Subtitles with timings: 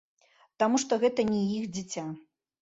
[0.63, 2.07] Таму што гэта не іх дзіця.